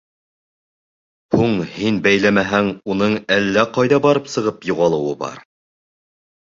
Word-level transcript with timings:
—Һуң 1.35 1.53
һин 1.75 2.01
бәйләмәһәң, 2.09 2.73
уның 2.95 3.15
әллә 3.39 3.67
ҡайҙа 3.79 4.03
барып 4.09 4.35
сығып 4.39 4.69
юғалыуы 4.75 5.19
бар. 5.25 5.43